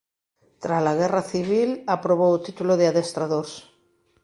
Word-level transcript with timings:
Trala 0.63 0.93
guerra 1.01 1.21
civil 1.31 1.69
aprobou 1.95 2.31
o 2.33 2.43
título 2.45 2.73
de 2.77 2.85
adestrador. 2.91 3.47